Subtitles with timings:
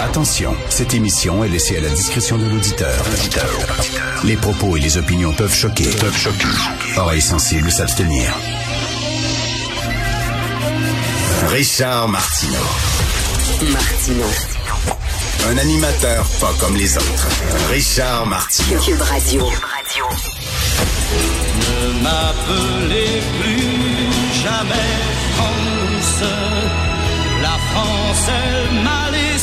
[0.00, 3.04] Attention, cette émission est laissée à la discrétion de l'auditeur.
[4.24, 5.88] Les propos et les opinions peuvent choquer.
[6.00, 6.46] Peuvent choquer.
[6.96, 8.32] Oreilles sensibles s'abstenir.
[11.48, 12.66] Richard Martineau.
[13.72, 14.26] Martino.
[15.48, 17.28] Un animateur pas comme les autres.
[17.70, 18.80] Richard Martineau.
[18.80, 19.48] Cube Radio.
[21.60, 24.90] Ne m'appelez plus jamais
[25.36, 26.24] France.
[27.42, 29.39] La France, elle m'a laissé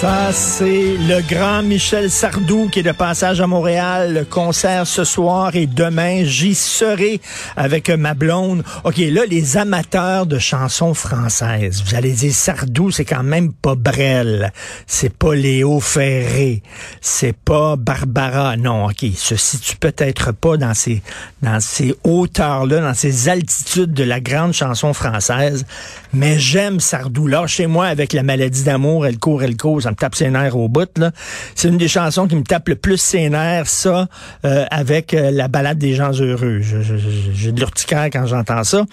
[0.00, 4.14] Ça, c'est le grand Michel Sardou qui est de passage à Montréal.
[4.14, 7.20] Le concert ce soir et demain, j'y serai
[7.56, 8.62] avec ma blonde.
[8.84, 11.82] OK, là, les amateurs de chansons françaises.
[11.84, 14.52] Vous allez dire, Sardou, c'est quand même pas Brel.
[14.86, 16.62] C'est pas Léo Ferré.
[17.00, 18.56] C'est pas Barbara.
[18.56, 21.02] Non, OK, se situe peut-être pas dans ces,
[21.42, 25.66] dans ces hauteurs-là, dans ces altitudes de la grande chanson française.
[26.12, 27.26] Mais j'aime Sardou.
[27.26, 30.28] Là, chez moi, avec la maladie d'amour, elle court, elle court, ça me tape ses
[30.28, 30.98] nerfs au bout.
[30.98, 31.12] Là.
[31.54, 33.30] C'est une des chansons qui me tape le plus ses
[33.64, 34.06] ça,
[34.44, 36.60] euh, avec euh, la balade des gens heureux.
[36.60, 38.84] J'ai de l'urticaire quand j'entends ça.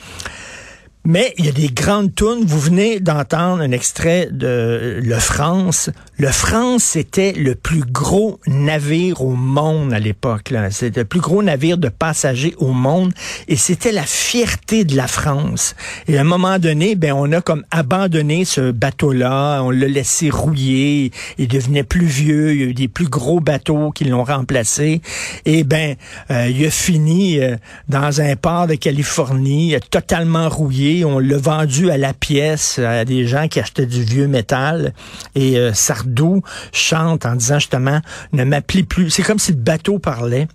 [1.07, 2.45] Mais il y a des grandes tunes.
[2.47, 5.91] Vous venez d'entendre un extrait de Le France.
[6.17, 10.51] Le France, c'était le plus gros navire au monde à l'époque.
[10.71, 13.13] C'était le plus gros navire de passagers au monde.
[13.47, 15.75] Et c'était la fierté de la France.
[16.07, 19.61] Et à un moment donné, ben, on a comme abandonné ce bateau-là.
[19.61, 21.11] On l'a laissé rouiller.
[21.37, 22.53] Il devenait plus vieux.
[22.53, 25.01] Il y a eu des plus gros bateaux qui l'ont remplacé.
[25.45, 25.97] Et ben,
[26.31, 27.57] euh, il a fini euh,
[27.89, 30.94] dans un port de Californie, totalement rouillé.
[31.03, 34.93] On l'a vendu à la pièce à des gens qui achetaient du vieux métal.
[35.33, 36.41] Et euh, Sardou
[36.71, 37.99] chante en disant justement,
[38.31, 39.09] ne m'appelez plus.
[39.09, 40.47] C'est comme si le bateau parlait.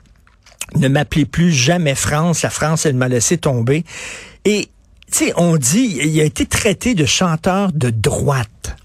[0.76, 2.42] Ne m'appelez plus jamais France.
[2.42, 3.84] La France, elle m'a laissé tomber.
[4.44, 4.68] Et,
[5.10, 8.76] tu sais, on dit, il a été traité de chanteur de droite.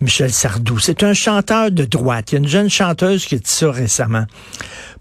[0.00, 0.78] Michel Sardou.
[0.78, 2.32] C'est un chanteur de droite.
[2.32, 4.24] Il y a une jeune chanteuse qui a dit ça récemment.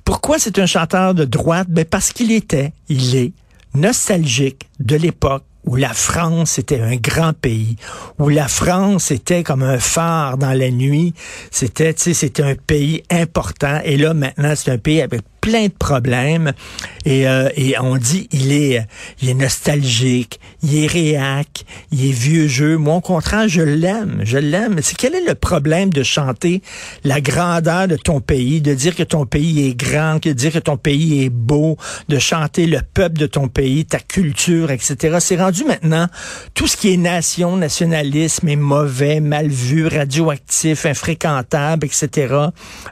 [0.03, 1.67] Pourquoi c'est un chanteur de droite?
[1.69, 3.33] Ben parce qu'il était, il est
[3.75, 7.75] nostalgique de l'époque où la France était un grand pays,
[8.17, 11.13] où la France était comme un phare dans la nuit.
[11.51, 13.81] C'était, c'était un pays important.
[13.83, 16.51] Et là, maintenant, c'est un pays avec plein de problèmes.
[17.05, 18.85] Et, euh, et on dit, il est,
[19.21, 21.63] il est nostalgique, il est réac,
[21.93, 22.75] il est vieux jeu.
[22.75, 24.79] Moi, au contraire, je l'aime, je l'aime.
[24.81, 26.61] C'est quel est le problème de chanter
[27.05, 30.59] la grandeur de ton pays, de dire que ton pays est grand, de dire que
[30.59, 31.77] ton pays est beau,
[32.09, 35.17] de chanter le peuple de ton pays, ta culture, etc.
[35.21, 36.07] C'est rendu maintenant
[36.55, 42.35] tout ce qui est nation, nationalisme est mauvais, mal vu, radioactif, infréquentable, etc.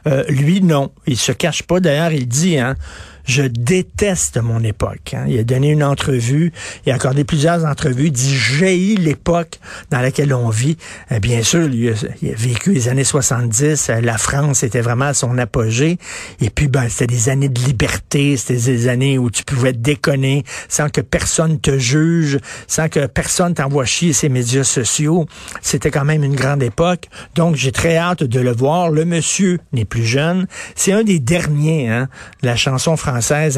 [0.06, 1.80] Euh, lui, non, il se cache pas.
[1.80, 2.76] D'ailleurs, il dit, hein,
[3.26, 5.14] je déteste mon époque.
[5.14, 5.24] hein.
[5.28, 6.52] Il a donné une entrevue,
[6.86, 9.58] il a accordé plusieurs entrevues, dit j'ai l'époque
[9.90, 10.76] dans laquelle on vit.
[11.12, 15.14] Euh, bien sûr, il a vécu les années 70, euh, la France était vraiment à
[15.14, 15.98] son apogée.
[16.40, 20.44] Et puis, ben, c'était des années de liberté, c'était des années où tu pouvais déconner
[20.68, 25.26] sans que personne te juge, sans que personne t'envoie chier ses médias sociaux.
[25.62, 27.08] C'était quand même une grande époque.
[27.34, 28.90] Donc, j'ai très hâte de le voir.
[28.90, 30.46] Le monsieur n'est plus jeune.
[30.74, 32.08] C'est un des derniers, hein,
[32.42, 32.96] la chanson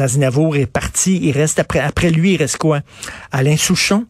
[0.01, 1.19] Aznavour est parti.
[1.21, 2.81] Il reste après, lui, il reste quoi?
[3.31, 4.05] Alain Souchon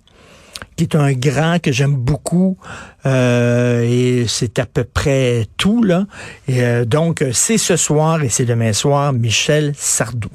[0.76, 2.58] qui est un grand que j'aime beaucoup
[3.06, 6.06] euh, et c'est à peu près tout là.
[6.50, 10.30] Euh, donc c'est ce soir et c'est demain soir Michel Sardou.